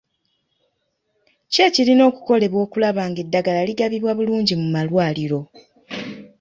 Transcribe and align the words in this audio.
Ki 1.51 1.59
ekirina 1.67 2.03
okukolebwa 2.09 2.59
okulaba 2.65 3.01
nga 3.09 3.19
eddagala 3.23 3.61
ligabibwa 3.69 4.11
bulungi 4.17 4.53
mu 4.61 4.67
malwaliro? 4.75 5.39